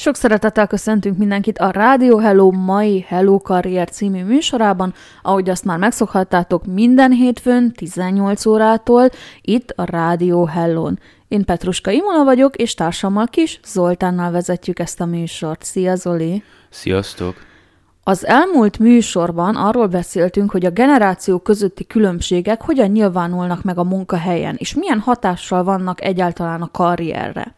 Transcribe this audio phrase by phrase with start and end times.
[0.00, 5.78] Sok szeretettel köszöntünk mindenkit a Rádió Hello mai Hello Karrier című műsorában, ahogy azt már
[5.78, 9.08] megszokhattátok minden hétfőn 18 órától
[9.40, 10.98] itt a Rádió Hellón.
[11.28, 15.62] Én Petruska Imola vagyok, és társammal kis Zoltánnal vezetjük ezt a műsort.
[15.62, 16.42] Szia Zoli!
[16.70, 17.34] Sziasztok!
[18.04, 24.54] Az elmúlt műsorban arról beszéltünk, hogy a generációk közötti különbségek hogyan nyilvánulnak meg a munkahelyen,
[24.58, 27.54] és milyen hatással vannak egyáltalán a karrierre.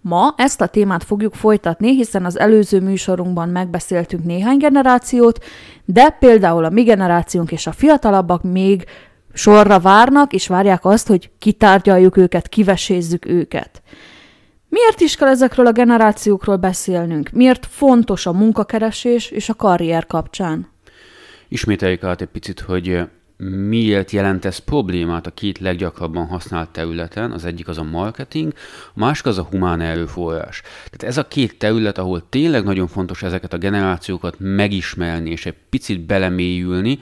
[0.00, 5.44] Ma ezt a témát fogjuk folytatni, hiszen az előző műsorunkban megbeszéltünk néhány generációt,
[5.84, 8.84] de például a mi generációnk és a fiatalabbak még
[9.32, 13.82] sorra várnak, és várják azt, hogy kitárgyaljuk őket, kivesézzük őket.
[14.68, 17.30] Miért is kell ezekről a generációkról beszélnünk?
[17.30, 20.68] Miért fontos a munkakeresés és a karrier kapcsán?
[21.48, 23.08] Ismételjük át egy picit, hogy
[23.68, 28.52] miért jelent ez problémát a két leggyakrabban használt területen, az egyik az a marketing,
[28.94, 30.62] a másik az a humán erőforrás.
[30.84, 35.56] Tehát ez a két terület, ahol tényleg nagyon fontos ezeket a generációkat megismerni és egy
[35.68, 36.98] picit belemélyülni,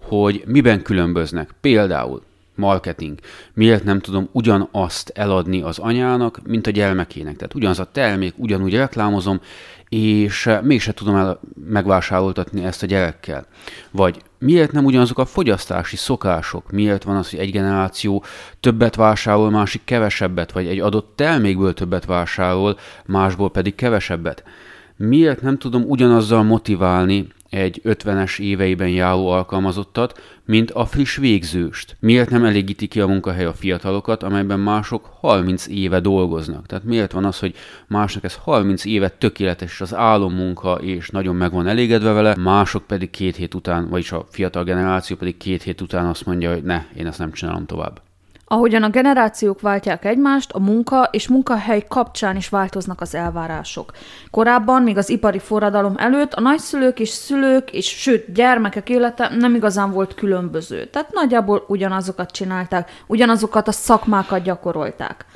[0.00, 1.54] hogy miben különböznek.
[1.60, 2.22] Például
[2.60, 3.18] marketing.
[3.54, 7.36] Miért nem tudom ugyanazt eladni az anyának, mint a gyermekének?
[7.36, 9.40] Tehát ugyanaz a termék, ugyanúgy reklámozom,
[9.88, 13.46] és eh, mégse tudom el megvásároltatni ezt a gyerekkel.
[13.90, 16.70] Vagy miért nem ugyanazok a fogyasztási szokások?
[16.70, 18.24] Miért van az, hogy egy generáció
[18.60, 24.44] többet vásárol, másik kevesebbet, vagy egy adott termékből többet vásárol, másból pedig kevesebbet?
[24.96, 31.96] Miért nem tudom ugyanazzal motiválni egy 50-es éveiben járó alkalmazottat, mint a friss végzőst.
[32.00, 36.66] Miért nem elégíti ki a munkahely a fiatalokat, amelyben mások 30 éve dolgoznak?
[36.66, 37.54] Tehát miért van az, hogy
[37.86, 43.10] másnak ez 30 éve tökéletes az álommunka, és nagyon meg van elégedve vele, mások pedig
[43.10, 46.84] két hét után, vagyis a fiatal generáció pedig két hét után azt mondja, hogy ne,
[46.96, 48.00] én ezt nem csinálom tovább.
[48.52, 53.92] Ahogyan a generációk váltják egymást, a munka és munkahely kapcsán is változnak az elvárások.
[54.30, 59.54] Korábban, még az ipari forradalom előtt a nagyszülők és szülők, és sőt gyermekek élete nem
[59.54, 60.84] igazán volt különböző.
[60.84, 65.26] Tehát nagyjából ugyanazokat csinálták, ugyanazokat a szakmákat gyakorolták.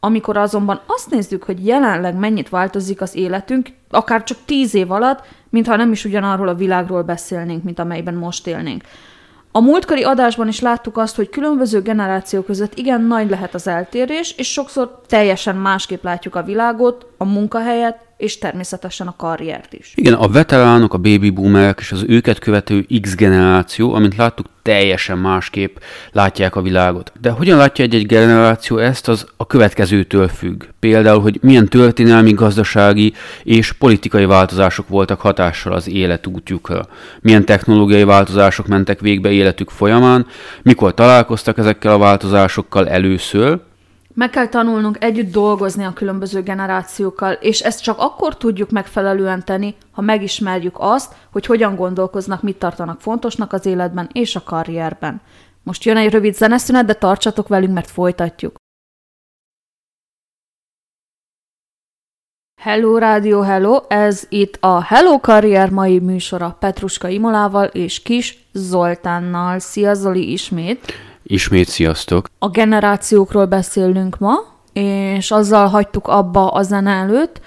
[0.00, 5.26] Amikor azonban azt nézzük, hogy jelenleg mennyit változik az életünk, akár csak tíz év alatt,
[5.50, 8.82] mintha nem is ugyanarról a világról beszélnénk, mint amelyben most élnénk.
[9.56, 14.34] A múltkori adásban is láttuk azt, hogy különböző generációk között igen nagy lehet az eltérés,
[14.36, 19.92] és sokszor teljesen másképp látjuk a világot, a munkahelyet, és természetesen a karriert is.
[19.94, 25.18] Igen, a veteránok, a baby boomerek és az őket követő X generáció, amint láttuk, teljesen
[25.18, 25.76] másképp
[26.12, 27.12] látják a világot.
[27.20, 30.64] De hogyan látja egy-egy generáció ezt, az a következőtől függ.
[30.78, 36.86] Például, hogy milyen történelmi, gazdasági és politikai változások voltak hatással az életútjukra.
[37.20, 40.26] Milyen technológiai változások mentek végbe életük folyamán,
[40.62, 43.60] mikor találkoztak ezekkel a változásokkal először,
[44.14, 49.74] meg kell tanulnunk együtt dolgozni a különböző generációkkal, és ezt csak akkor tudjuk megfelelően tenni,
[49.92, 55.20] ha megismerjük azt, hogy hogyan gondolkoznak, mit tartanak fontosnak az életben és a karrierben.
[55.62, 58.54] Most jön egy rövid zeneszünet, de tartsatok velünk, mert folytatjuk.
[62.60, 63.80] Hello Rádió, hello!
[63.88, 69.58] Ez itt a Hello Karrier mai műsora Petruska Imolával és Kis Zoltánnal.
[69.58, 70.92] Szia Zoli ismét!
[71.26, 72.26] Ismét sziasztok!
[72.38, 74.34] A generációkról beszélünk ma,
[74.72, 77.40] és azzal hagytuk abba a zene előtt,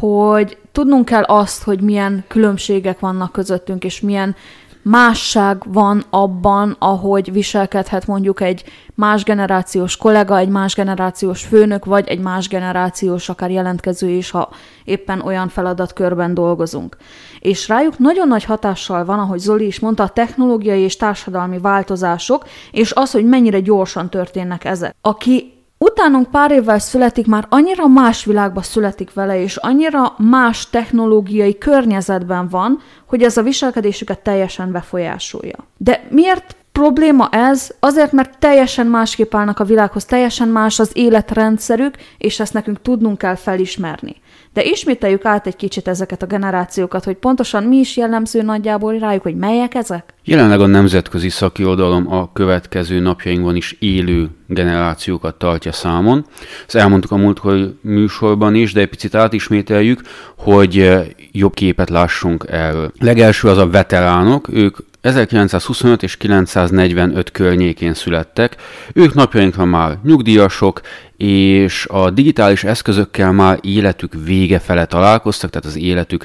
[0.00, 4.36] hogy tudnunk kell azt, hogy milyen különbségek vannak közöttünk, és milyen
[4.84, 8.64] másság van abban, ahogy viselkedhet mondjuk egy
[8.94, 14.50] más generációs kollega, egy más generációs főnök, vagy egy más generációs akár jelentkező is, ha
[14.84, 16.96] éppen olyan feladatkörben dolgozunk.
[17.38, 22.44] És rájuk nagyon nagy hatással van, ahogy Zoli is mondta, a technológiai és társadalmi változások,
[22.70, 24.94] és az, hogy mennyire gyorsan történnek ezek.
[25.00, 31.58] Aki Utánunk pár évvel születik, már annyira más világba születik vele, és annyira más technológiai
[31.58, 35.56] környezetben van, hogy ez a viselkedésüket teljesen befolyásolja.
[35.76, 37.70] De miért probléma ez?
[37.80, 43.18] Azért, mert teljesen másképp állnak a világhoz, teljesen más az életrendszerük, és ezt nekünk tudnunk
[43.18, 44.16] kell felismerni.
[44.52, 49.22] De ismételjük át egy kicsit ezeket a generációkat, hogy pontosan mi is jellemző nagyjából rájuk,
[49.22, 50.14] hogy melyek ezek?
[50.26, 56.26] Jelenleg a nemzetközi szakirodalom a következő napjainkban is élő generációkat tartja számon.
[56.66, 60.00] Ezt elmondtuk a múltkori műsorban is, de egy picit átismételjük,
[60.36, 62.92] hogy eh, jobb képet lássunk erről.
[62.98, 68.56] Legelső az a veteránok, ők 1925 és 945 környékén születtek.
[68.92, 70.80] Ők napjainkra már nyugdíjasok,
[71.16, 76.24] és a digitális eszközökkel már életük vége fele találkoztak, tehát az életük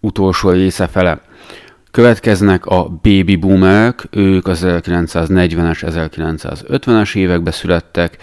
[0.00, 1.27] utolsó része fele.
[1.98, 6.06] Következnek a baby boomerek, ők az 1940-es,
[6.68, 8.16] 1950-es években születtek,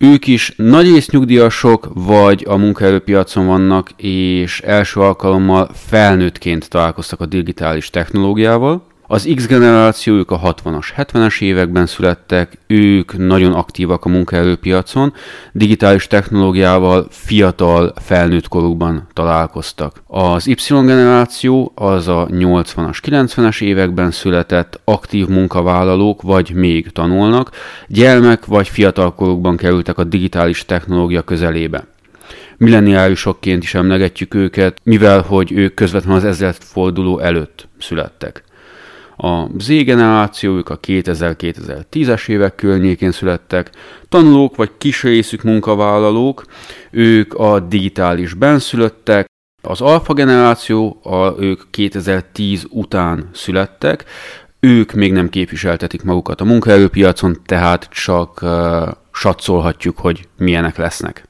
[0.00, 7.90] ők is nagyrészt nyugdíjasok, vagy a munkaerőpiacon vannak, és első alkalommal felnőttként találkoztak a digitális
[7.90, 15.12] technológiával, az X generáció, ők a 60-as, 70-es években születtek, ők nagyon aktívak a munkaerőpiacon,
[15.52, 20.02] digitális technológiával fiatal felnőtt korukban találkoztak.
[20.06, 27.50] Az Y generáció az a 80-as, 90-es években született aktív munkavállalók, vagy még tanulnak,
[27.88, 31.86] gyermek vagy fiatal korukban kerültek a digitális technológia közelébe
[32.58, 38.44] milleniálisokként is emlegetjük őket, mivel hogy ők közvetlenül az ezzel forduló előtt születtek.
[39.16, 43.70] A Z generációjuk a 2000-2010-es évek környékén születtek,
[44.08, 45.06] tanulók vagy kis
[45.42, 46.44] munkavállalók,
[46.90, 49.26] ők a digitális benszülöttek,
[49.62, 54.04] az alfa generáció, a, ők 2010 után születtek,
[54.60, 61.25] ők még nem képviseltetik magukat a munkaerőpiacon, tehát csak uh, satszolhatjuk, hogy milyenek lesznek.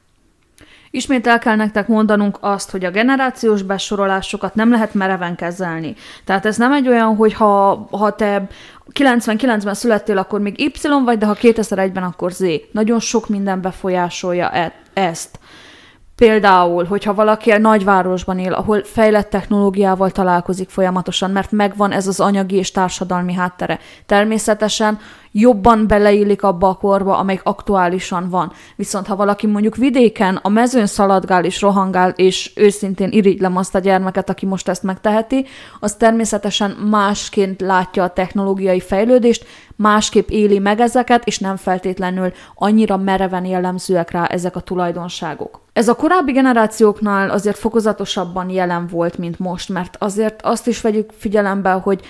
[0.96, 5.94] Ismét el kell nektek mondanunk azt, hogy a generációs besorolásokat nem lehet mereven kezelni.
[6.24, 8.46] Tehát ez nem egy olyan, hogy ha, ha te
[8.92, 10.72] 99-ben születtél, akkor még Y
[11.04, 12.44] vagy, de ha 2001-ben, akkor Z.
[12.72, 15.38] Nagyon sok minden befolyásolja e- ezt.
[16.16, 22.20] Például, hogyha valaki egy nagyvárosban él, ahol fejlett technológiával találkozik folyamatosan, mert megvan ez az
[22.20, 23.78] anyagi és társadalmi háttere.
[24.06, 24.98] Természetesen
[25.32, 28.52] jobban beleillik abba a korba, amelyik aktuálisan van.
[28.76, 33.78] Viszont ha valaki mondjuk vidéken a mezőn szaladgál és rohangál, és őszintén irigylem azt a
[33.78, 35.46] gyermeket, aki most ezt megteheti,
[35.80, 42.96] az természetesen másként látja a technológiai fejlődést, másképp éli meg ezeket, és nem feltétlenül annyira
[42.96, 45.60] mereven jellemzőek rá ezek a tulajdonságok.
[45.72, 51.10] Ez a korábbi generációknál azért fokozatosabban jelen volt, mint most, mert azért azt is vegyük
[51.18, 52.00] figyelembe, hogy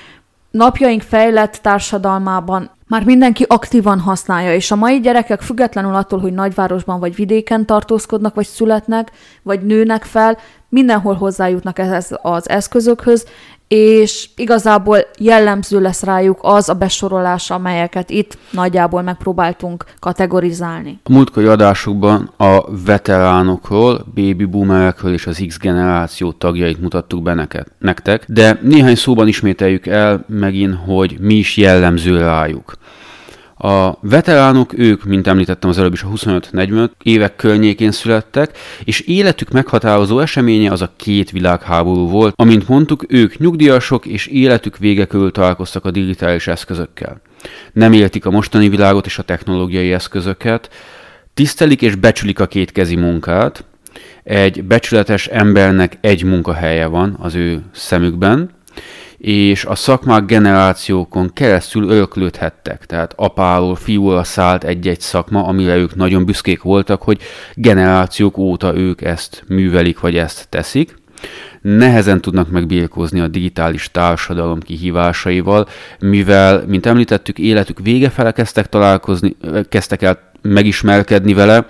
[0.50, 7.00] napjaink fejlett társadalmában már mindenki aktívan használja, és a mai gyerekek függetlenül attól, hogy nagyvárosban
[7.00, 9.10] vagy vidéken tartózkodnak, vagy születnek,
[9.42, 10.38] vagy nőnek fel,
[10.68, 13.26] mindenhol hozzájutnak ehhez az eszközökhöz,
[13.68, 21.00] és igazából jellemző lesz rájuk az a besorolás, amelyeket itt nagyjából megpróbáltunk kategorizálni.
[21.02, 27.66] A múltkori adásokban a veteránokról, baby boomerekről és az X generáció tagjait mutattuk be neked,
[27.78, 32.74] nektek, de néhány szóban ismételjük el megint, hogy mi is jellemző rájuk.
[33.58, 39.50] A veteránok, ők, mint említettem az előbb is, a 25-45 évek környékén születtek, és életük
[39.50, 42.34] meghatározó eseménye az a két világháború volt.
[42.36, 47.20] Amint mondtuk, ők nyugdíjasok, és életük vége körül találkoztak a digitális eszközökkel.
[47.72, 50.70] Nem éltik a mostani világot és a technológiai eszközöket,
[51.34, 53.64] tisztelik és becsülik a kétkezi munkát,
[54.22, 58.50] egy becsületes embernek egy munkahelye van az ő szemükben,
[59.18, 62.86] és a szakmák generációkon keresztül öröklődhettek.
[62.86, 67.20] Tehát apáról, fiúra szállt egy-egy szakma, amire ők nagyon büszkék voltak, hogy
[67.54, 70.94] generációk óta ők ezt művelik, vagy ezt teszik.
[71.60, 79.36] Nehezen tudnak megbírkozni a digitális társadalom kihívásaival, mivel, mint említettük, életük vége fele kezdtek találkozni,
[79.68, 81.66] kezdtek el megismerkedni vele,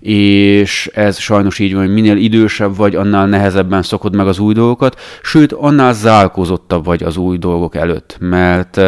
[0.00, 4.54] és ez sajnos így van, hogy minél idősebb vagy, annál nehezebben szokod meg az új
[4.54, 8.80] dolgokat, sőt, annál zárkózottabb vagy az új dolgok előtt, mert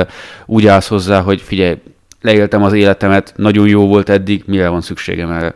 [0.47, 1.77] úgy állsz hozzá, hogy figyelj,
[2.21, 5.55] leéltem az életemet, nagyon jó volt eddig, mire van szükségem erre.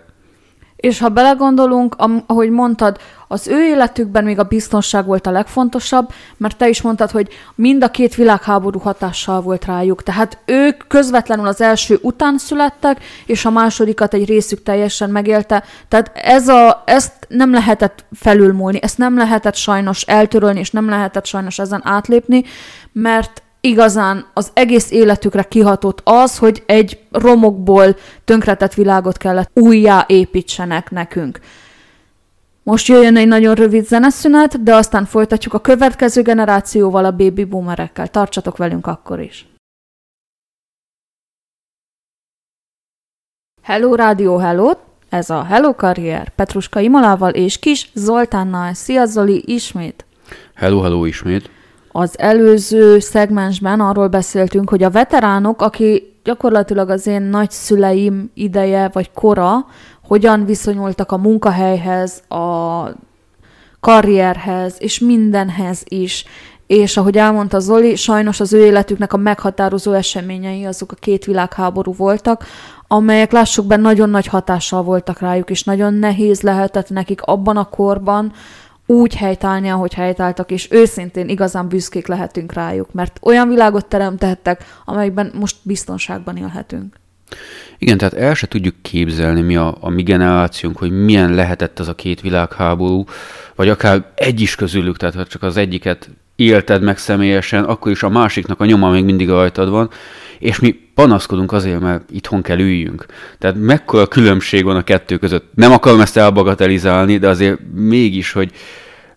[0.77, 1.97] És ha belegondolunk,
[2.27, 2.99] ahogy mondtad,
[3.33, 7.83] az ő életükben még a biztonság volt a legfontosabb, mert te is mondtad, hogy mind
[7.83, 10.03] a két világháború hatással volt rájuk.
[10.03, 15.65] Tehát ők közvetlenül az első után születtek, és a másodikat egy részük teljesen megélte.
[15.89, 21.27] Tehát ez a, ezt nem lehetett felülmúlni, ezt nem lehetett sajnos eltörölni, és nem lehetett
[21.27, 22.45] sajnos ezen átlépni,
[22.93, 30.91] mert igazán az egész életükre kihatott az, hogy egy romokból tönkretett világot kellett újjá építsenek
[30.91, 31.41] nekünk.
[32.65, 38.09] Most jöjjön egy nagyon rövid zeneszünet, de aztán folytatjuk a következő generációval, a baby boomerekkel.
[38.09, 39.47] Tartsatok velünk akkor is!
[43.63, 44.71] Hello Rádió, hello!
[45.09, 48.75] Ez a Hello Karrier Petruska Imolával és Kis Zoltánnal.
[48.75, 50.05] Szia Zoli, ismét!
[50.55, 51.51] Hello, hello, ismét!
[51.93, 59.11] Az előző szegmensben arról beszéltünk, hogy a veteránok, aki gyakorlatilag az én nagyszüleim ideje vagy
[59.13, 59.67] kora,
[60.03, 62.89] hogyan viszonyultak a munkahelyhez, a
[63.81, 66.25] karrierhez, és mindenhez is.
[66.67, 71.95] És ahogy elmondta Zoli, sajnos az ő életüknek a meghatározó eseményei azok a két világháború
[71.95, 72.45] voltak,
[72.87, 77.65] amelyek lássuk be nagyon nagy hatással voltak rájuk, és nagyon nehéz lehetett nekik abban a
[77.65, 78.33] korban
[78.87, 85.33] úgy helytállni, ahogy helytáltak, és őszintén igazán büszkék lehetünk rájuk, mert olyan világot teremtettek, amelyben
[85.39, 87.01] most biztonságban élhetünk.
[87.79, 91.89] Igen, tehát el se tudjuk képzelni mi a, a mi generációnk, hogy milyen lehetett az
[91.89, 93.05] a két világháború,
[93.55, 98.03] vagy akár egy is közülük, tehát ha csak az egyiket élted meg személyesen, akkor is
[98.03, 99.91] a másiknak a nyoma még mindig rajtad van,
[100.39, 103.07] és mi panaszkodunk azért, mert itthon kell üljünk.
[103.39, 105.51] Tehát mekkora különbség van a kettő között.
[105.55, 108.51] Nem akarom ezt elbagatelizálni, de azért mégis, hogy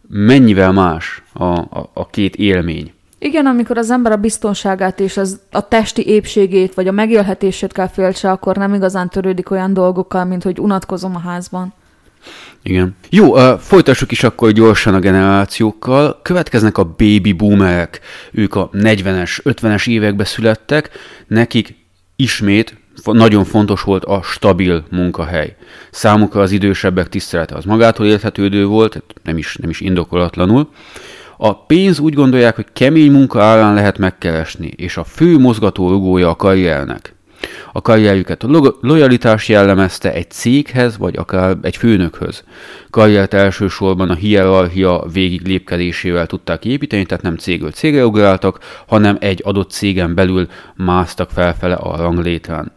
[0.10, 2.93] mennyivel más a, a, a két élmény.
[3.25, 7.88] Igen, amikor az ember a biztonságát és az, a testi épségét, vagy a megélhetését kell
[7.88, 11.74] féltse, akkor nem igazán törődik olyan dolgokkal, mint hogy unatkozom a házban.
[12.63, 12.96] Igen.
[13.10, 16.20] Jó, uh, folytassuk is akkor gyorsan a generációkkal.
[16.22, 18.00] Következnek a baby boomerek.
[18.32, 20.89] Ők a 40-es, 50-es évekbe születtek.
[21.27, 21.75] Nekik
[22.15, 25.55] ismét nagyon fontos volt a stabil munkahely.
[25.91, 30.70] Számukra az idősebbek tisztelete az magától érthetődő volt, nem is, nem is indokolatlanul.
[31.38, 36.30] A pénz úgy gondolják, hogy kemény munka árán lehet megkeresni, és a fő mozgató rugója
[36.30, 37.15] a karriernek.
[37.74, 42.44] A karrierjüket a lo- lojalitás jellemezte egy céghez, vagy akár egy főnökhöz.
[42.89, 49.42] Karriert elsősorban a hierarchia végig lépkedésével tudták építeni, tehát nem cégről cégre ugráltak, hanem egy
[49.44, 52.72] adott cégen belül másztak felfele a ranglétrán.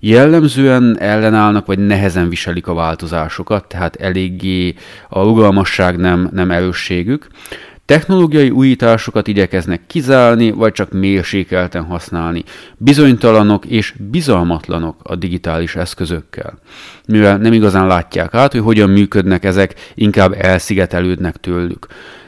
[0.00, 4.74] Jellemzően ellenállnak, vagy nehezen viselik a változásokat, tehát eléggé
[5.08, 7.26] a rugalmasság nem, nem erősségük.
[7.88, 12.44] Technológiai újításokat igyekeznek kizárni, vagy csak mérsékelten használni.
[12.76, 16.58] Bizonytalanok és bizalmatlanok a digitális eszközökkel.
[17.06, 21.86] Mivel nem igazán látják át, hogy hogyan működnek ezek, inkább elszigetelődnek tőlük.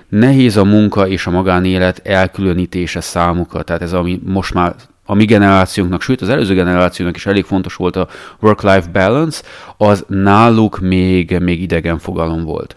[0.08, 4.74] Nehéz a munka és a magánélet elkülönítése számukra, tehát ez ami most már
[5.04, 8.08] a mi generációnknak, sőt az előző generációnak is elég fontos volt a
[8.40, 9.42] work-life balance,
[9.76, 12.76] az náluk még, még idegen fogalom volt.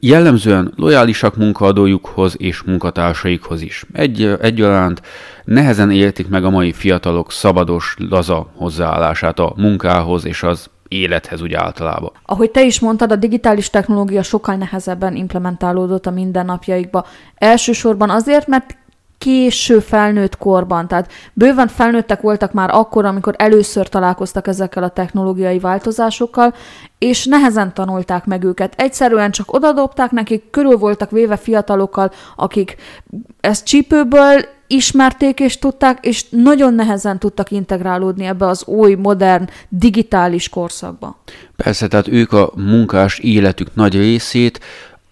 [0.00, 3.84] Jellemzően lojálisak munkaadójukhoz és munkatársaikhoz is.
[3.92, 5.02] Egy, egyaránt
[5.44, 11.52] nehezen értik meg a mai fiatalok szabados, laza hozzáállását a munkához és az élethez úgy
[11.52, 12.12] általában.
[12.24, 17.06] Ahogy te is mondtad, a digitális technológia sokkal nehezebben implementálódott a mindennapjaikba.
[17.34, 18.76] Elsősorban azért, mert
[19.18, 20.88] késő felnőtt korban.
[20.88, 26.54] Tehát bőven felnőttek voltak már akkor, amikor először találkoztak ezekkel a technológiai változásokkal,
[26.98, 28.74] és nehezen tanulták meg őket.
[28.76, 32.76] Egyszerűen csak odadobták nekik, körül voltak véve fiatalokkal, akik
[33.40, 40.48] ezt csípőből ismerték és tudták, és nagyon nehezen tudtak integrálódni ebbe az új, modern, digitális
[40.48, 41.22] korszakba.
[41.56, 44.60] Persze, tehát ők a munkás életük nagy részét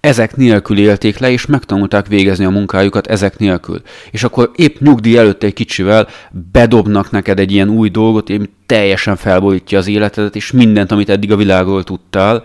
[0.01, 3.83] ezek nélkül élték le, és megtanulták végezni a munkájukat ezek nélkül.
[4.11, 6.09] És akkor épp nyugdíj előtt egy kicsivel
[6.53, 11.33] bedobnak neked egy ilyen új dolgot, ami teljesen felborítja az életedet, és mindent, amit eddig
[11.33, 12.45] a világról tudtál,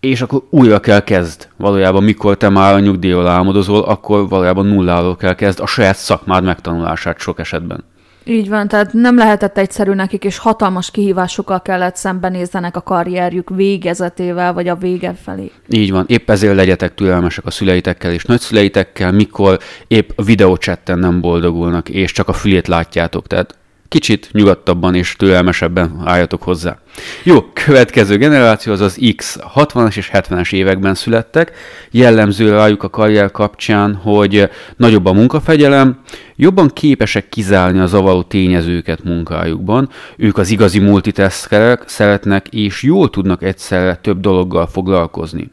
[0.00, 1.48] és akkor újra kell kezd.
[1.56, 6.44] Valójában mikor te már a nyugdíjról álmodozol, akkor valójában nulláról kell kezd a saját szakmád
[6.44, 7.84] megtanulását sok esetben.
[8.24, 14.52] Így van, tehát nem lehetett egyszerű nekik, és hatalmas kihívásokkal kellett szembenézzenek a karrierjük végezetével,
[14.52, 15.50] vagy a vége felé.
[15.68, 21.88] Így van, épp ezért legyetek türelmesek a szüleitekkel és nagyszüleitekkel, mikor épp videócsetten nem boldogulnak,
[21.88, 23.26] és csak a fülét látjátok.
[23.26, 23.56] Tehát
[23.92, 26.78] kicsit nyugodtabban és türelmesebben álljatok hozzá.
[27.22, 31.52] Jó, következő generáció az az X, 60-as és 70-es években születtek.
[31.90, 36.00] Jellemző rájuk a karrier kapcsán, hogy nagyobb a munkafegyelem,
[36.36, 43.42] jobban képesek kizárni a zavaró tényezőket munkájukban, ők az igazi multitaskerek, szeretnek és jól tudnak
[43.42, 45.50] egyszerre több dologgal foglalkozni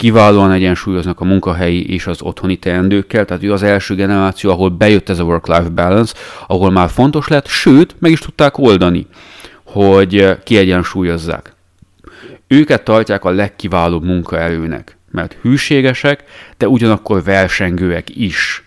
[0.00, 5.08] kiválóan egyensúlyoznak a munkahelyi és az otthoni teendőkkel, tehát ő az első generáció, ahol bejött
[5.08, 6.14] ez a work-life balance,
[6.46, 9.06] ahol már fontos lett, sőt, meg is tudták oldani,
[9.64, 11.54] hogy kiegyensúlyozzák.
[12.46, 16.24] Őket tartják a legkiválóbb munkaerőnek, mert hűségesek,
[16.56, 18.64] de ugyanakkor versengőek is.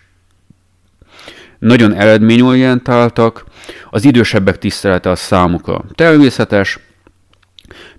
[1.58, 3.44] Nagyon eredményorientáltak,
[3.90, 6.78] az idősebbek tisztelete a számukra természetes,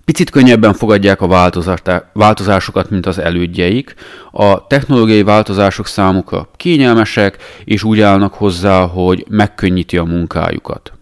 [0.06, 1.52] Picit könnyebben fogadják a
[2.14, 3.94] változásokat, mint az elődjeik.
[4.32, 10.94] A technológiai változások számukra kényelmesek, és úgy állnak hozzá, hogy megkönnyíti a munkájukat.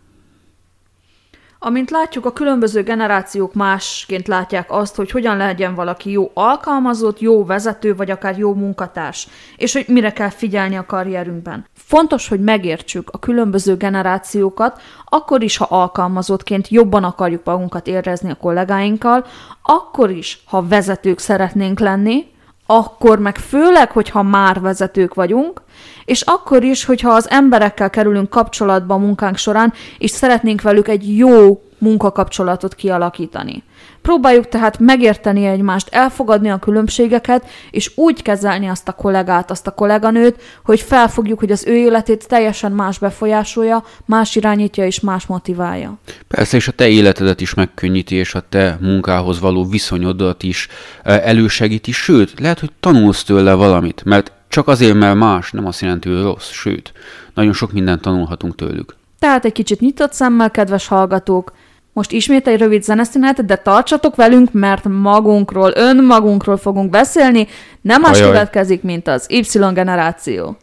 [1.65, 7.45] Amint látjuk, a különböző generációk másként látják azt, hogy hogyan legyen valaki jó alkalmazott, jó
[7.45, 9.27] vezető, vagy akár jó munkatárs,
[9.57, 11.65] és hogy mire kell figyelni a karrierünkben.
[11.73, 18.35] Fontos, hogy megértsük a különböző generációkat, akkor is, ha alkalmazottként jobban akarjuk magunkat érezni a
[18.35, 19.25] kollégáinkkal,
[19.61, 22.25] akkor is, ha vezetők szeretnénk lenni,
[22.65, 25.61] akkor meg főleg, hogyha már vezetők vagyunk,
[26.05, 31.17] és akkor is, hogyha az emberekkel kerülünk kapcsolatba a munkánk során, és szeretnénk velük egy
[31.17, 33.63] jó munkakapcsolatot kialakítani.
[34.03, 39.71] Próbáljuk tehát megérteni egymást, elfogadni a különbségeket, és úgy kezelni azt a kollégát, azt a
[39.71, 45.97] kolléganőt, hogy felfogjuk, hogy az ő életét teljesen más befolyásolja, más irányítja és más motiválja.
[46.27, 50.67] Persze, és a te életedet is megkönnyíti, és a te munkához való viszonyodat is
[51.03, 56.09] elősegíti, sőt, lehet, hogy tanulsz tőle valamit, mert csak azért, mert más, nem azt jelenti,
[56.09, 56.91] hogy rossz, sőt,
[57.33, 58.95] nagyon sok mindent tanulhatunk tőlük.
[59.19, 61.51] Tehát egy kicsit nyitott szemmel, kedves hallgatók,
[61.93, 67.47] most ismét egy rövid zeneszünet, de tartsatok velünk, mert magunkról, önmagunkról fogunk beszélni,
[67.81, 68.31] nem más Ajaj.
[68.31, 70.57] következik, mint az Y generáció.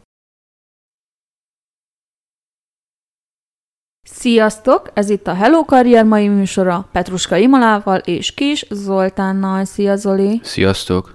[4.03, 4.91] Sziasztok!
[4.95, 9.65] Ez itt a Hello Karrier mai műsora Petruska Imalával és Kis Zoltánnal.
[9.65, 10.41] Szia Zoli!
[10.43, 11.15] Sziasztok!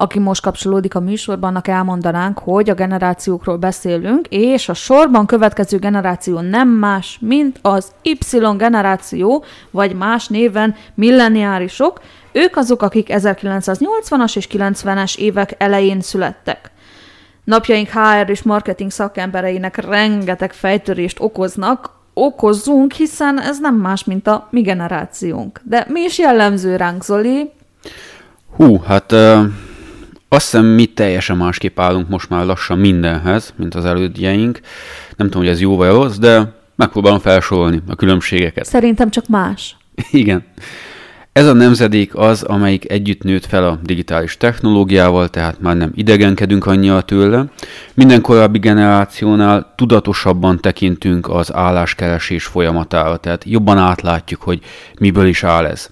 [0.00, 5.78] Aki most kapcsolódik a műsorban, annak elmondanánk, hogy a generációkról beszélünk, és a sorban következő
[5.78, 8.18] generáció nem más, mint az Y
[8.56, 12.00] generáció, vagy más néven milleniárisok.
[12.32, 16.70] Ők azok, akik 1980-as és 90-es évek elején születtek.
[17.44, 24.48] Napjaink HR és marketing szakembereinek rengeteg fejtörést okoznak, okozzunk, hiszen ez nem más, mint a
[24.50, 25.60] mi generációnk.
[25.64, 27.50] De mi is jellemző ránk, Zoli?
[28.56, 29.14] Hú, hát
[30.28, 34.60] azt hiszem, mi teljesen másképp állunk most már lassan mindenhez, mint az elődjeink.
[35.16, 38.64] Nem tudom, hogy ez jó vagy rossz, de megpróbálom felsorolni a különbségeket.
[38.64, 39.76] Szerintem csak más.
[40.10, 40.44] Igen.
[41.32, 46.66] Ez a nemzedék az, amelyik együtt nőtt fel a digitális technológiával, tehát már nem idegenkedünk
[46.66, 47.44] annyira tőle.
[47.94, 54.60] Minden korábbi generációnál tudatosabban tekintünk az álláskeresés folyamatára, tehát jobban átlátjuk, hogy
[54.98, 55.90] miből is áll ez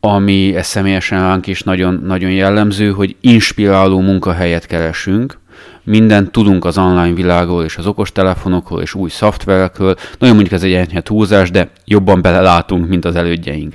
[0.00, 5.38] ami ez személyesen ránk is nagyon, nagyon jellemző, hogy inspiráló munkahelyet keresünk,
[5.82, 9.94] mindent tudunk az online világról és az okostelefonokról és új szoftverekről.
[10.18, 13.74] Nagyon mondjuk ez egy enyhe túlzás, de jobban belelátunk, mint az elődjeink.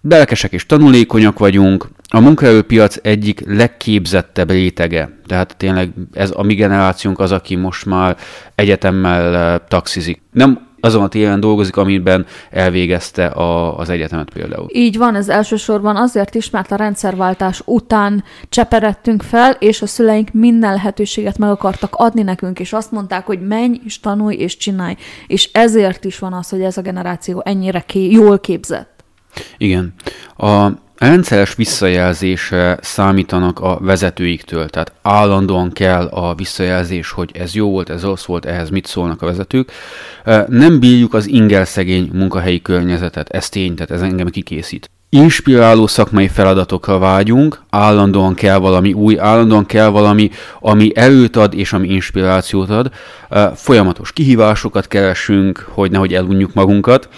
[0.00, 5.10] Belkesek és tanulékonyak vagyunk, a munkaerőpiac egyik legképzettebb rétege.
[5.26, 8.16] Tehát tényleg ez a mi generációnk az, aki most már
[8.54, 10.22] egyetemmel eh, taxizik.
[10.32, 14.66] Nem azon a téren dolgozik, amiben elvégezte a, az egyetemet például.
[14.72, 20.32] Így van, ez elsősorban azért is, mert a rendszerváltás után cseperedtünk fel, és a szüleink
[20.32, 24.96] minden lehetőséget meg akartak adni nekünk, és azt mondták, hogy menj, és tanulj, és csinálj.
[25.26, 29.04] És ezért is van az, hogy ez a generáció ennyire ké- jól képzett.
[29.58, 29.94] Igen.
[30.36, 30.66] A,
[31.00, 38.02] rendszeres visszajelzésre számítanak a vezetőiktől, tehát állandóan kell a visszajelzés, hogy ez jó volt, ez
[38.02, 39.72] rossz volt, ehhez mit szólnak a vezetők.
[40.46, 44.90] Nem bírjuk az ingerszegény munkahelyi környezetet, ez tény, tehát ez engem kikészít.
[45.08, 51.72] Inspiráló szakmai feladatokra vágyunk, állandóan kell valami új, állandóan kell valami, ami erőt ad és
[51.72, 52.90] ami inspirációt ad.
[53.54, 57.08] Folyamatos kihívásokat keresünk, hogy nehogy elunjuk magunkat.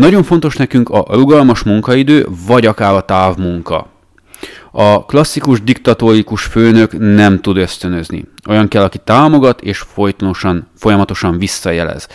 [0.00, 3.86] Nagyon fontos nekünk a rugalmas munkaidő, vagy akár a távmunka.
[4.70, 8.24] A klasszikus diktatórikus főnök nem tud ösztönözni.
[8.48, 12.08] Olyan kell, aki támogat és folytonosan, folyamatosan visszajelez.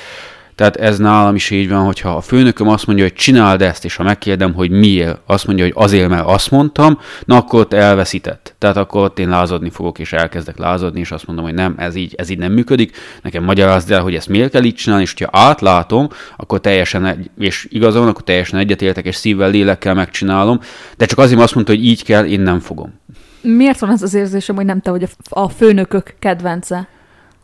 [0.56, 3.96] Tehát ez nálam is így van, hogyha a főnököm azt mondja, hogy csináld ezt, és
[3.96, 8.56] ha megkérdem, hogy miért, azt mondja, hogy azért, mert azt mondtam, na akkor ott elveszített.
[8.58, 11.96] Tehát akkor ott én lázadni fogok, és elkezdek lázadni, és azt mondom, hogy nem, ez
[11.96, 12.98] így, ez így nem működik.
[13.22, 17.30] Nekem magyarázd el, hogy ezt miért kell így csinálni, és ha átlátom, akkor teljesen, egy,
[17.40, 20.60] és igazán, akkor teljesen egyetértek, és szívvel, lélekkel megcsinálom,
[20.98, 22.94] de csak azért azt mondta, hogy így kell, én nem fogom.
[23.42, 26.88] Miért van ez az érzésem, hogy nem te vagy a főnökök kedvence?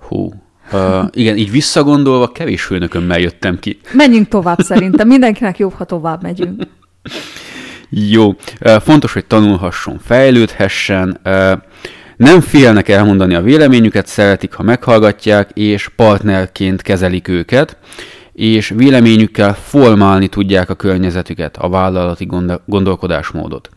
[0.07, 0.31] Hú,
[0.73, 3.79] Uh, igen, így visszagondolva kevés főnökömmel jöttem ki.
[3.93, 5.07] Menjünk tovább szerintem.
[5.07, 6.63] Mindenkinek jobb, ha tovább megyünk.
[7.89, 8.27] Jó.
[8.27, 11.19] Uh, fontos, hogy tanulhasson, fejlődhessen.
[11.25, 11.51] Uh,
[12.17, 17.77] nem félnek elmondani a véleményüket, szeretik, ha meghallgatják, és partnerként kezelik őket,
[18.33, 22.27] és véleményükkel formálni tudják a környezetüket, a vállalati
[22.65, 23.69] gondolkodásmódot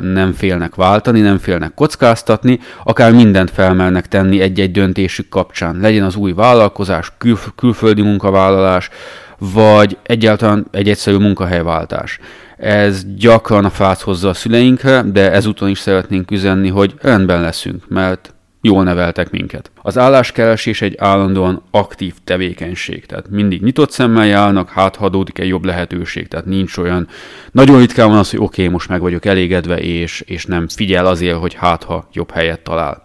[0.00, 5.76] nem félnek váltani, nem félnek kockáztatni, akár mindent felmelnek tenni egy-egy döntésük kapcsán.
[5.80, 8.90] Legyen az új vállalkozás, kül- külföldi munkavállalás,
[9.38, 12.18] vagy egyáltalán egy egyszerű munkahelyváltás.
[12.56, 17.88] Ez gyakran a fát hozza a szüleinkre, de ezúton is szeretnénk üzenni, hogy rendben leszünk,
[17.88, 19.70] mert jól neveltek minket.
[19.82, 25.48] Az álláskeresés egy állandóan aktív tevékenység, tehát mindig nyitott szemmel járnak, hát ha adódik egy
[25.48, 27.08] jobb lehetőség, tehát nincs olyan,
[27.52, 31.06] nagyon ritkán van az, hogy oké, okay, most meg vagyok elégedve, és, és nem figyel
[31.06, 33.02] azért, hogy hát ha jobb helyet talál.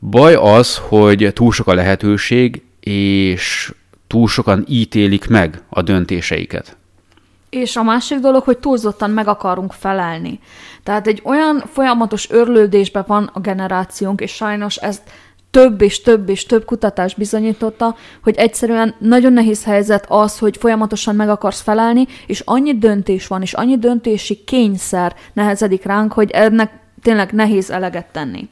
[0.00, 3.72] Baj az, hogy túl sok a lehetőség, és
[4.06, 6.77] túl sokan ítélik meg a döntéseiket.
[7.50, 10.40] És a másik dolog, hogy túlzottan meg akarunk felelni.
[10.82, 15.02] Tehát egy olyan folyamatos örlődésben van a generációnk, és sajnos ezt
[15.50, 21.16] több és több és több kutatás bizonyította, hogy egyszerűen nagyon nehéz helyzet az, hogy folyamatosan
[21.16, 26.72] meg akarsz felelni, és annyi döntés van, és annyi döntési kényszer nehezedik ránk, hogy ennek
[27.02, 28.48] tényleg nehéz eleget tenni.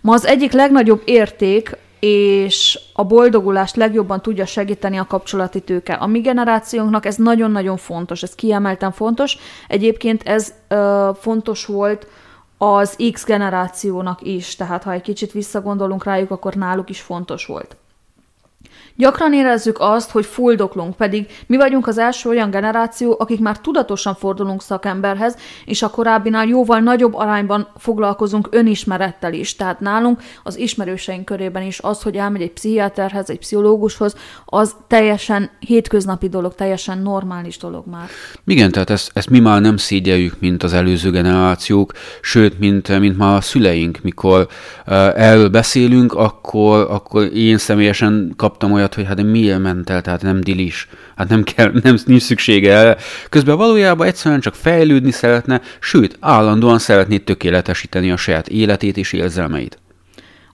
[0.00, 5.92] Ma az egyik legnagyobb érték, és a boldogulást legjobban tudja segíteni a kapcsolati tőke.
[5.92, 9.36] A mi generációnknak ez nagyon-nagyon fontos, ez kiemelten fontos.
[9.68, 12.06] Egyébként ez ö, fontos volt
[12.58, 17.76] az X generációnak is, tehát ha egy kicsit visszagondolunk rájuk, akkor náluk is fontos volt.
[18.96, 24.14] Gyakran érezzük azt, hogy fuldoklunk, pedig mi vagyunk az első olyan generáció, akik már tudatosan
[24.14, 29.56] fordulunk szakemberhez, és a korábbinál jóval nagyobb arányban foglalkozunk önismerettel is.
[29.56, 35.50] Tehát nálunk az ismerőseink körében is az, hogy elmegy egy pszichiáterhez, egy pszichológushoz, az teljesen
[35.58, 38.08] hétköznapi dolog, teljesen normális dolog már.
[38.44, 43.18] Igen, tehát ezt, ezt mi már nem szégyeljük, mint az előző generációk, sőt, mint, mint
[43.18, 44.48] már a szüleink, mikor
[44.86, 50.00] uh, erről beszélünk, akkor, akkor én személyesen kaptam olyan olyat, hogy hát miért ment el,
[50.00, 52.96] tehát nem dilis, hát nem kell, nem, nincs szüksége el.
[53.28, 59.78] Közben valójában egyszerűen csak fejlődni szeretne, sőt, állandóan szeretné tökéletesíteni a saját életét és érzelmeit.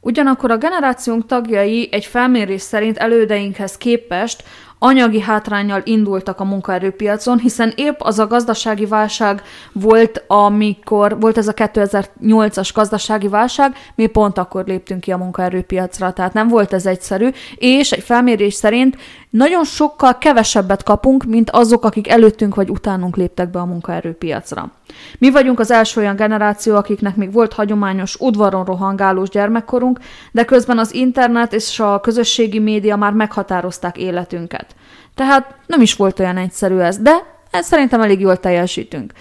[0.01, 4.45] Ugyanakkor a generációnk tagjai egy felmérés szerint elődeinkhez képest
[4.79, 11.49] anyagi hátrányjal indultak a munkaerőpiacon, hiszen épp az a gazdasági válság volt, amikor volt ez
[11.49, 16.87] a 2008-as gazdasági válság, mi pont akkor léptünk ki a munkaerőpiacra, tehát nem volt ez
[16.87, 18.97] egyszerű, és egy felmérés szerint
[19.31, 24.71] nagyon sokkal kevesebbet kapunk, mint azok, akik előttünk vagy utánunk léptek be a munkaerőpiacra.
[25.19, 29.99] Mi vagyunk az első olyan generáció, akiknek még volt hagyományos udvaron rohangálós gyermekkorunk,
[30.33, 34.75] de közben az internet és a közösségi média már meghatározták életünket.
[35.15, 37.13] Tehát nem is volt olyan egyszerű ez, de
[37.51, 39.13] ez szerintem elég jól teljesítünk.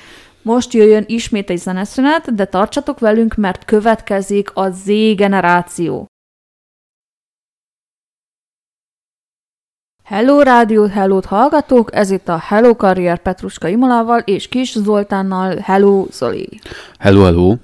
[0.42, 6.08] Most jöjjön ismét egy zeneszünet, de tartsatok velünk, mert következik a Z generáció.
[10.10, 15.56] Hello Rádió, hello hallgatók, ez itt a Hello Karrier Petruska Imolával és Kis Zoltánnal.
[15.56, 16.60] Hello Zoli!
[17.00, 17.56] Hello, hello!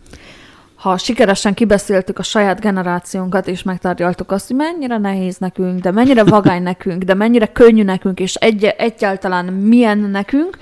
[0.76, 6.24] Ha sikeresen kibeszéltük a saját generációnkat, és megtárgyaltuk azt, hogy mennyire nehéz nekünk, de mennyire
[6.24, 10.58] vagány nekünk, de mennyire könnyű nekünk, és egy- egyáltalán milyen nekünk,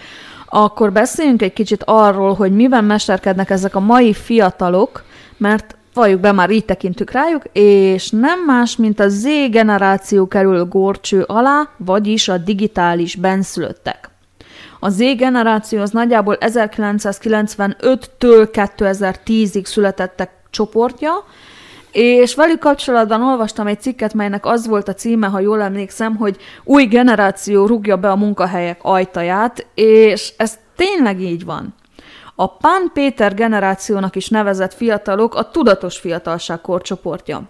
[0.49, 5.03] akkor beszéljünk egy kicsit arról, hogy miben mesterkednek ezek a mai fiatalok,
[5.37, 10.65] mert valljuk be, már így tekintük rájuk, és nem más, mint a Z generáció kerül
[10.65, 14.10] górcső alá, vagyis a digitális benszülöttek.
[14.80, 21.12] A Z generáció az nagyjából 1995-től 2010-ig születettek csoportja,
[21.91, 26.38] és velük kapcsolatban olvastam egy cikket, melynek az volt a címe, ha jól emlékszem, hogy
[26.63, 31.73] új generáció rúgja be a munkahelyek ajtaját, és ez tényleg így van.
[32.41, 37.41] A Pán Péter generációnak is nevezett fiatalok a tudatos fiatalság korcsoportja.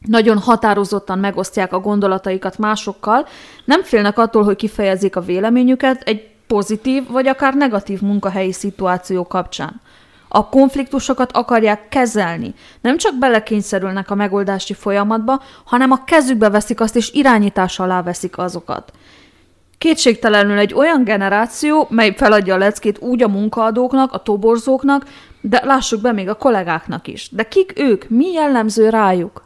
[0.00, 3.26] Nagyon határozottan megosztják a gondolataikat másokkal,
[3.64, 9.80] nem félnek attól, hogy kifejezik a véleményüket egy pozitív vagy akár negatív munkahelyi szituáció kapcsán.
[10.28, 16.96] A konfliktusokat akarják kezelni, nem csak belekényszerülnek a megoldási folyamatba, hanem a kezükbe veszik azt
[16.96, 18.92] és irányítás alá veszik azokat.
[19.84, 25.04] Kétségtelenül egy olyan generáció, mely feladja a leckét úgy a munkaadóknak, a toborzóknak,
[25.40, 27.28] de lássuk be még a kollégáknak is.
[27.30, 28.08] De kik ők?
[28.08, 29.43] Mi jellemző rájuk?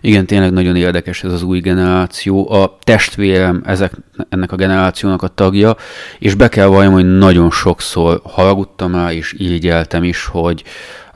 [0.00, 2.52] Igen, tényleg nagyon érdekes ez az új generáció.
[2.52, 3.92] A testvérem ezek,
[4.28, 5.76] ennek a generációnak a tagja,
[6.18, 10.62] és be kell valljam, hogy nagyon sokszor haragudtam rá, és irigyeltem is, hogy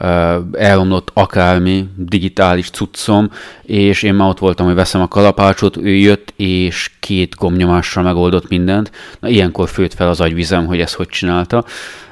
[0.00, 3.30] uh, elromlott akármi digitális cuccom,
[3.62, 8.48] és én már ott voltam, hogy veszem a kalapácsot, ő jött, és két gomnyomással megoldott
[8.48, 8.90] mindent.
[9.20, 11.64] Na, ilyenkor főtt fel az agyvizem, hogy ezt hogy csinálta.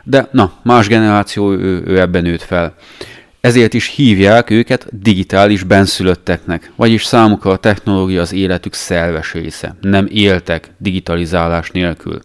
[0.05, 2.75] De na, más generáció, ő, ő ebben nőtt fel.
[3.43, 9.77] Ezért is hívják őket digitális benszülötteknek, vagyis számukra a technológia az életük szerves része.
[9.81, 12.21] Nem éltek digitalizálás nélkül.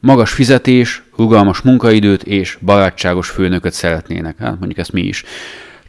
[0.00, 4.38] Magas fizetés, rugalmas munkaidőt és barátságos főnököt szeretnének.
[4.38, 5.24] Hát mondjuk ezt mi is.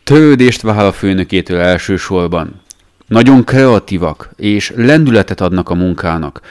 [0.03, 2.61] Törődést vár a főnökétől elsősorban.
[3.07, 6.41] Nagyon kreatívak és lendületet adnak a munkának.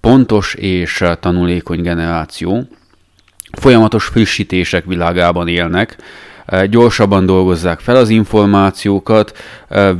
[0.00, 2.68] Pontos és tanulékony generáció.
[3.52, 5.96] Folyamatos frissítések világában élnek,
[6.70, 9.36] gyorsabban dolgozzák fel az információkat,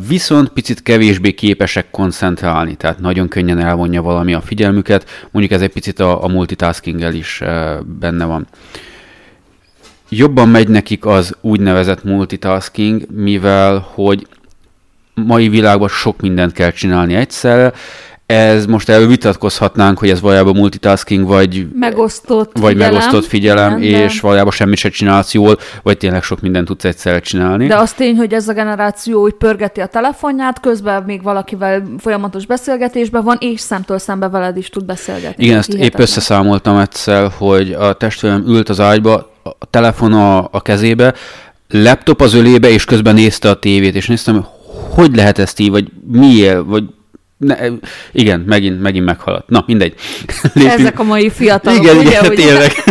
[0.08, 5.72] viszont picit kevésbé képesek koncentrálni, tehát nagyon könnyen elvonja valami a figyelmüket, mondjuk ez egy
[5.72, 7.42] picit a, a multitaskinggel is
[7.84, 8.46] benne van.
[10.08, 14.26] Jobban megy nekik az úgynevezett multitasking, mivel hogy
[15.14, 17.72] mai világban sok mindent kell csinálni egyszerre,
[18.28, 22.92] ez most erről vitatkozhatnánk, hogy ez valójában multitasking, vagy megosztott vagy figyelem.
[22.94, 26.84] megosztott figyelem, Igen, de- és valójában semmit se csinálsz jól, vagy tényleg sok mindent tudsz
[26.84, 27.66] egyszerre csinálni.
[27.66, 32.46] De az tény, hogy ez a generáció úgy pörgeti a telefonját, közben még valakivel folyamatos
[32.46, 35.44] beszélgetésben van, és szemtől szembe veled is tud beszélgetni.
[35.44, 36.02] Igen, ezt épp Hihetetlen.
[36.06, 41.14] összeszámoltam egyszer, hogy a testvérem ült az ágyba, a telefon a, a kezébe,
[41.70, 44.44] laptop az ölébe, és közben nézte a tévét, és néztem, hogy
[44.94, 46.84] hogy lehet ezt így, vagy miért, vagy
[47.38, 47.56] ne,
[48.12, 49.48] igen, megint, megint meghaladt.
[49.48, 49.94] Na, mindegy.
[50.54, 52.70] Lépjünk- Ezek a mai fiatalok, igen, ugye, igen, hogy tényleg.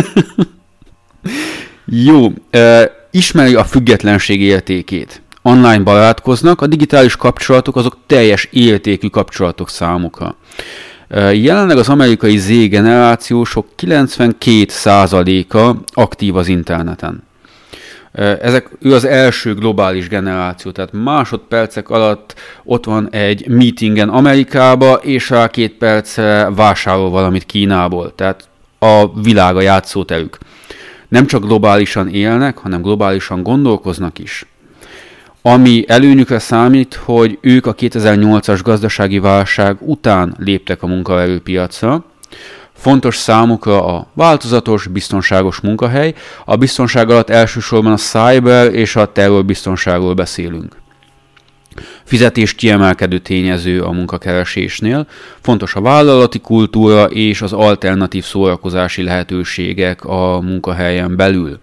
[1.84, 5.22] Jó, ö, ismeri a függetlenség értékét.
[5.42, 10.36] Online barátkoznak, a digitális kapcsolatok azok teljes értékű kapcsolatok számukra.
[11.32, 17.22] Jelenleg az amerikai Z generációsok 92%-a aktív az interneten.
[18.18, 25.30] Ezek, ő az első globális generáció, tehát másodpercek alatt ott van egy meetingen Amerikába, és
[25.30, 28.14] rá két percre vásárol valamit Kínából.
[28.14, 30.38] Tehát a világ a játszóterük.
[31.08, 34.46] Nem csak globálisan élnek, hanem globálisan gondolkoznak is.
[35.42, 42.04] Ami előnyükre számít, hogy ők a 2008-as gazdasági válság után léptek a munkaerőpiacra.
[42.78, 46.14] Fontos számukra a változatos, biztonságos munkahely.
[46.44, 50.76] A biztonság alatt elsősorban a cyber és a terrorbiztonságról beszélünk.
[52.04, 55.06] Fizetés kiemelkedő tényező a munkakeresésnél.
[55.40, 61.58] Fontos a vállalati kultúra és az alternatív szórakozási lehetőségek a munkahelyen belül.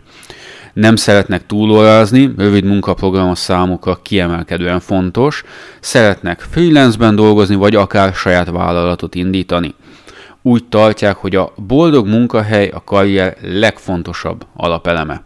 [0.73, 5.43] Nem szeretnek túlórázni, rövid munkaprogram a számukra kiemelkedően fontos,
[5.79, 9.75] szeretnek freelance-ben dolgozni, vagy akár saját vállalatot indítani.
[10.47, 15.21] Úgy tartják, hogy a boldog munkahely a karrier legfontosabb alapeleme.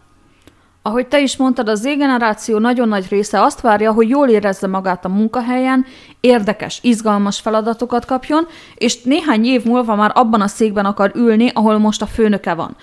[0.81, 5.05] Ahogy te is mondtad, az Z-generáció nagyon nagy része azt várja, hogy jól érezze magát
[5.05, 5.85] a munkahelyen,
[6.19, 11.77] érdekes, izgalmas feladatokat kapjon, és néhány év múlva már abban a székben akar ülni, ahol
[11.77, 12.75] most a főnöke van.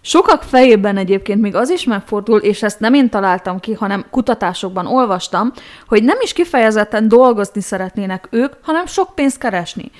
[0.00, 4.86] Sokak fejében egyébként még az is megfordul, és ezt nem én találtam ki, hanem kutatásokban
[4.86, 5.52] olvastam,
[5.86, 9.90] hogy nem is kifejezetten dolgozni szeretnének ők, hanem sok pénzt keresni.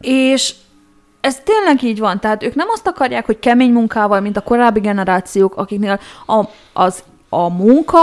[0.00, 0.54] És
[1.22, 4.80] ez tényleg így van, tehát ők nem azt akarják, hogy kemény munkával, mint a korábbi
[4.80, 7.98] generációk, akiknél a, az, a munka,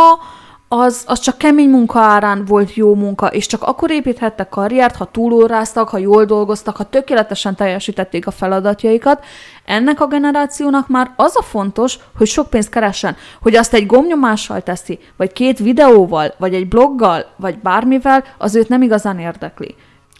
[0.67, 5.05] az, az csak kemény munka árán volt jó munka, és csak akkor építhettek karriert, ha
[5.05, 9.25] túlóráztak, ha jól dolgoztak, ha tökéletesen teljesítették a feladatjaikat.
[9.65, 14.61] Ennek a generációnak már az a fontos, hogy sok pénzt keressen, hogy azt egy gomnyomással
[14.61, 19.75] teszi, vagy két videóval, vagy egy bloggal, vagy bármivel, az őt nem igazán érdekli.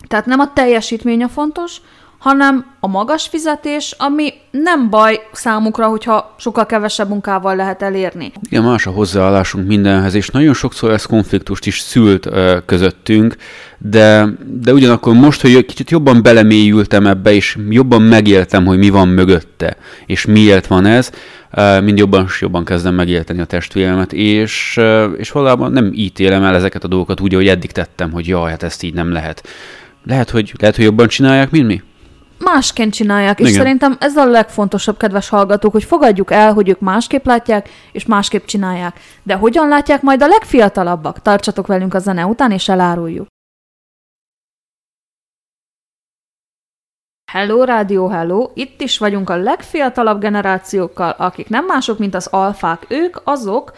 [0.08, 1.82] Tehát nem a teljesítmény a fontos,
[2.20, 8.32] hanem a magas fizetés, ami nem baj számukra, hogyha sokkal kevesebb munkával lehet elérni.
[8.44, 12.30] Igen, más a hozzáállásunk mindenhez, és nagyon sokszor ez konfliktust is szült
[12.66, 13.36] közöttünk,
[13.78, 19.08] de, de ugyanakkor most, hogy kicsit jobban belemélyültem ebbe, és jobban megéltem, hogy mi van
[19.08, 21.12] mögötte, és miért van ez,
[21.84, 24.80] mind jobban és jobban kezdem megérteni a testvéremet, és,
[25.18, 28.64] és valójában nem ítélem el ezeket a dolgokat úgy, ahogy eddig tettem, hogy jaj, hát
[28.64, 29.48] ezt így nem lehet.
[30.06, 31.82] Lehet, hogy, lehet, hogy jobban csinálják, mint mi?
[32.40, 33.60] Másként csinálják, és Igen.
[33.60, 38.46] szerintem ez a legfontosabb, kedves hallgatók, hogy fogadjuk el, hogy ők másképp látják, és másképp
[38.46, 39.00] csinálják.
[39.24, 41.22] De hogyan látják majd a legfiatalabbak?
[41.22, 43.28] Tartsatok velünk a zene után, és eláruljuk.
[47.32, 48.50] Hello, rádió, hello!
[48.54, 52.86] Itt is vagyunk a legfiatalabb generációkkal, akik nem mások, mint az alfák.
[52.88, 53.72] Ők azok,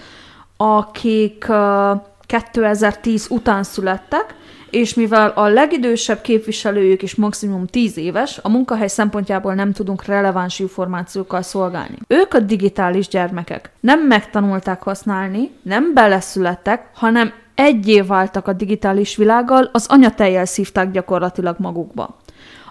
[0.57, 4.35] akik uh, 2010 után születtek,
[4.71, 10.59] és mivel a legidősebb képviselőjük is maximum 10 éves, a munkahely szempontjából nem tudunk releváns
[10.59, 11.97] információkkal szolgálni.
[12.07, 13.71] Ők a digitális gyermekek.
[13.79, 21.55] Nem megtanulták használni, nem beleszülettek, hanem egyé váltak a digitális világgal, az anyatejjel szívták gyakorlatilag
[21.59, 22.17] magukba.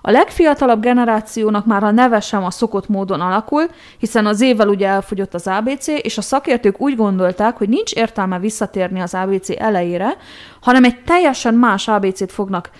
[0.02, 3.66] A legfiatalabb generációnak már a neve sem a szokott módon alakul,
[3.98, 8.38] hiszen az évvel ugye elfogyott az ABC, és a szakértők úgy gondolták, hogy nincs értelme
[8.38, 10.16] visszatérni az ABC elejére,
[10.60, 12.70] hanem egy teljesen más ABC-t fognak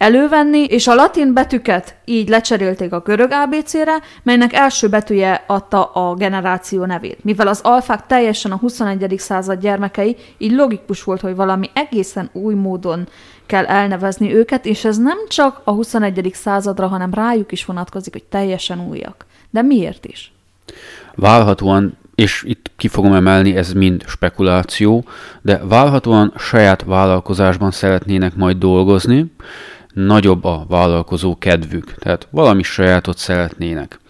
[0.00, 6.14] elővenni, és a latin betűket így lecserélték a görög ABC-re, melynek első betűje adta a
[6.14, 7.24] generáció nevét.
[7.24, 9.14] Mivel az alfák teljesen a 21.
[9.18, 13.08] század gyermekei, így logikus volt, hogy valami egészen új módon
[13.50, 16.30] kell elnevezni őket, és ez nem csak a 21.
[16.34, 19.26] századra, hanem rájuk is vonatkozik, hogy teljesen újak.
[19.50, 20.32] De miért is?
[21.14, 25.04] Várhatóan, és itt ki fogom emelni, ez mind spekuláció,
[25.42, 29.32] de várhatóan saját vállalkozásban szeretnének majd dolgozni,
[29.92, 34.00] nagyobb a vállalkozó kedvük, tehát valami sajátot szeretnének.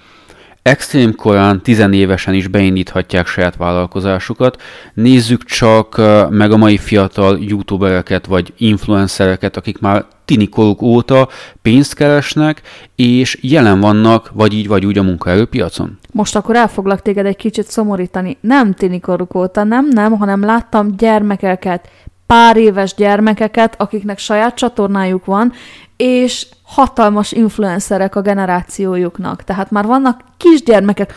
[0.62, 4.62] Extrém korán, tizenévesen is beindíthatják saját vállalkozásukat.
[4.94, 11.28] Nézzük csak meg a mai fiatal youtubereket vagy influencereket, akik már tini koruk óta
[11.62, 12.62] pénzt keresnek,
[12.96, 15.98] és jelen vannak, vagy így, vagy úgy a munkaerőpiacon.
[16.12, 18.36] Most akkor el foglak téged egy kicsit szomorítani.
[18.40, 21.88] Nem tini koruk óta, nem, nem, hanem láttam gyermekeket,
[22.26, 25.52] pár éves gyermekeket, akiknek saját csatornájuk van,
[26.02, 29.44] és hatalmas influencerek a generációjuknak.
[29.44, 31.14] Tehát már vannak kisgyermekek,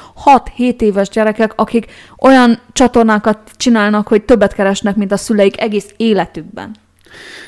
[0.57, 1.85] 6-7 éves gyerekek, akik
[2.17, 6.75] olyan csatornákat csinálnak, hogy többet keresnek, mint a szüleik egész életükben.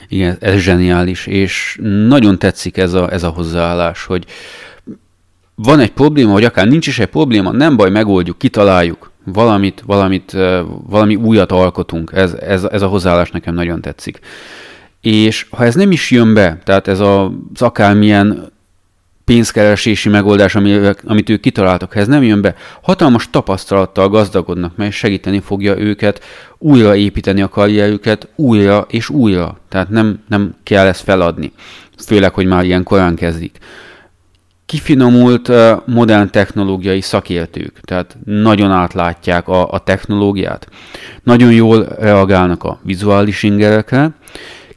[0.08, 4.26] Igen, ez zseniális, és nagyon tetszik ez a, ez a hozzáállás, hogy
[5.56, 10.32] van egy probléma, vagy akár nincs is egy probléma, nem baj, megoldjuk, kitaláljuk, valamit, valamit,
[10.88, 12.12] valami újat alkotunk.
[12.13, 14.19] Ez, ez, ez a hozzáállás nekem nagyon tetszik.
[15.06, 18.52] És ha ez nem is jön be, tehát ez az akármilyen
[19.26, 20.56] pénzkeresési megoldás,
[21.06, 26.24] amit ők kitaláltak, ha ez nem jön be, hatalmas tapasztalattal gazdagodnak, mely segíteni fogja őket
[26.58, 29.58] újraépíteni a karrierüket újra és újra.
[29.70, 31.52] Tehát nem, nem kell ezt feladni,
[32.06, 33.58] főleg, hogy már ilyen korán kezdik.
[34.65, 35.52] Kifinomult
[35.86, 40.68] modern technológiai szakértők, tehát nagyon átlátják a, a technológiát,
[41.24, 44.12] nagyon jól reagálnak a vizuális ingerekre,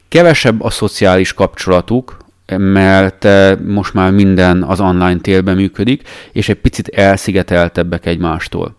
[0.09, 2.17] kevesebb a szociális kapcsolatuk,
[2.57, 8.75] mert eh, most már minden az online térben működik, és egy picit elszigeteltebbek egymástól.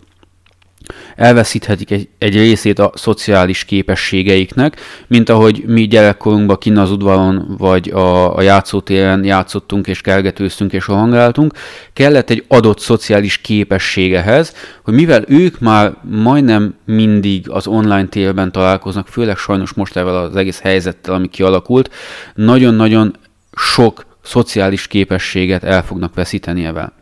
[1.17, 7.91] Elveszíthetik egy, egy részét a szociális képességeiknek, mint ahogy mi gyerekkorunkban kinn az udvaron vagy
[7.91, 11.53] a, a játszótéren játszottunk és kergetőztünk és rohangáltunk,
[11.93, 19.09] kellett egy adott szociális képességehez, hogy mivel ők már majdnem mindig az online térben találkoznak,
[19.09, 21.91] főleg sajnos most ezzel az egész helyzettel, ami kialakult,
[22.35, 23.17] nagyon-nagyon
[23.53, 26.93] sok szociális képességet el fognak veszíteni ebben.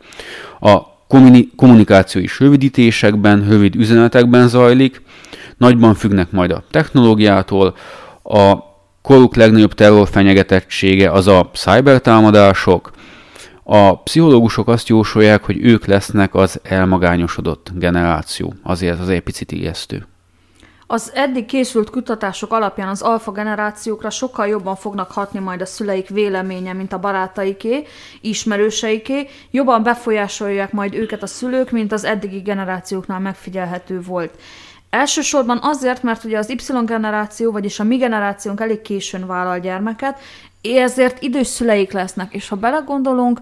[0.59, 0.97] A
[1.55, 5.01] kommunikáció is rövidítésekben, rövid üzenetekben zajlik,
[5.57, 7.75] nagyban függnek majd a technológiától,
[8.23, 8.57] a
[9.01, 12.91] koruk legnagyobb terrorfenyegetettsége az a cybertámadások,
[13.63, 18.53] a pszichológusok azt jósolják, hogy ők lesznek az elmagányosodott generáció.
[18.63, 20.07] Azért az egy picit ijesztő.
[20.91, 26.09] Az eddig készült kutatások alapján az alfa generációkra sokkal jobban fognak hatni majd a szüleik
[26.09, 27.85] véleménye, mint a barátaiké,
[28.21, 34.33] ismerőseiké, jobban befolyásolják majd őket a szülők, mint az eddigi generációknál megfigyelhető volt.
[34.89, 40.19] Elsősorban azért, mert ugye az Y generáció, vagyis a mi generációnk elég későn vállal gyermeket,
[40.61, 43.39] ezért idős szüleik lesznek, és ha belegondolunk,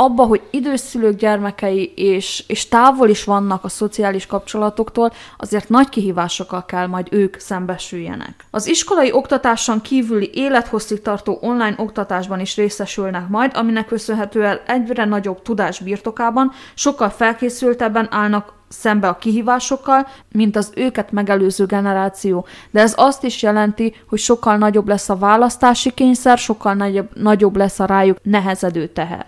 [0.00, 5.88] abba, hogy idős szülők gyermekei és, és távol is vannak a szociális kapcsolatoktól, azért nagy
[5.88, 8.44] kihívásokkal kell majd ők szembesüljenek.
[8.50, 15.42] Az iskolai oktatáson kívüli élethosszig tartó online oktatásban is részesülnek majd, aminek köszönhetően egyre nagyobb
[15.42, 22.46] tudás birtokában sokkal felkészültebben állnak szembe a kihívásokkal, mint az őket megelőző generáció.
[22.70, 27.56] De ez azt is jelenti, hogy sokkal nagyobb lesz a választási kényszer, sokkal nagyobb, nagyobb
[27.56, 29.26] lesz a rájuk nehezedő teher.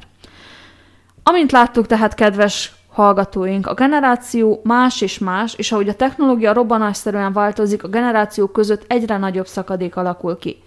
[1.22, 7.32] Amint láttuk tehát, kedves hallgatóink, a generáció más és más, és ahogy a technológia robbanásszerűen
[7.32, 10.62] változik, a generációk között egyre nagyobb szakadék alakul ki.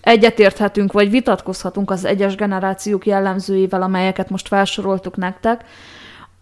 [0.00, 5.64] Egyetérthetünk vagy vitatkozhatunk az egyes generációk jellemzőivel, amelyeket most felsoroltuk nektek,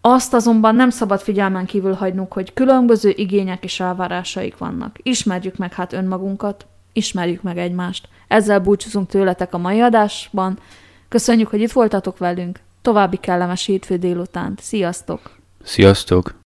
[0.01, 4.97] azt azonban nem szabad figyelmen kívül hagynunk, hogy különböző igények és elvárásaik vannak.
[5.03, 8.09] Ismerjük meg hát önmagunkat, ismerjük meg egymást.
[8.29, 10.59] Ezzel búcsúzunk tőletek a mai adásban.
[11.09, 12.61] Köszönjük, hogy itt voltatok velünk.
[12.87, 14.61] További kellemes hétfő délutánt.
[14.61, 15.37] Sziasztok!
[15.63, 16.46] Sziasztok!